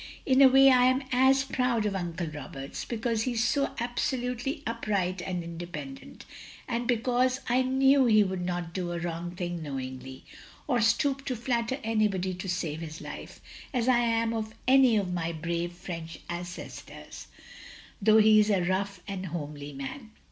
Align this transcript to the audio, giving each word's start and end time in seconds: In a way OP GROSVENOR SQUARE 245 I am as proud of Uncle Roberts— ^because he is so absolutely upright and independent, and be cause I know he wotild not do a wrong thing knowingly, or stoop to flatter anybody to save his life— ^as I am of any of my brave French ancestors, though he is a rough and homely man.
In 0.25 0.41
a 0.41 0.47
way 0.47 0.67
OP 0.67 0.71
GROSVENOR 0.71 0.71
SQUARE 0.71 1.09
245 1.11 1.13
I 1.13 1.23
am 1.27 1.29
as 1.29 1.43
proud 1.43 1.85
of 1.85 1.95
Uncle 1.95 2.27
Roberts— 2.41 2.85
^because 2.89 3.21
he 3.25 3.33
is 3.33 3.43
so 3.43 3.75
absolutely 3.79 4.63
upright 4.65 5.21
and 5.21 5.43
independent, 5.43 6.25
and 6.67 6.87
be 6.87 6.97
cause 6.97 7.39
I 7.47 7.61
know 7.61 8.05
he 8.07 8.23
wotild 8.23 8.41
not 8.41 8.73
do 8.73 8.93
a 8.93 8.99
wrong 8.99 9.35
thing 9.35 9.61
knowingly, 9.61 10.23
or 10.67 10.81
stoop 10.81 11.23
to 11.25 11.35
flatter 11.35 11.77
anybody 11.83 12.33
to 12.33 12.49
save 12.49 12.79
his 12.81 12.99
life— 12.99 13.41
^as 13.75 13.87
I 13.87 13.99
am 13.99 14.33
of 14.33 14.55
any 14.67 14.97
of 14.97 15.13
my 15.13 15.31
brave 15.33 15.73
French 15.73 16.17
ancestors, 16.27 17.27
though 18.01 18.17
he 18.17 18.39
is 18.39 18.49
a 18.49 18.63
rough 18.63 19.01
and 19.07 19.27
homely 19.27 19.71
man. 19.71 20.09